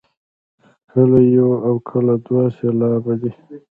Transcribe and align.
کله 0.91 1.19
یو 1.35 1.49
او 1.67 1.73
کله 1.89 2.13
دوه 2.25 2.43
سېلابه 2.57 3.13
دی. 3.21 3.31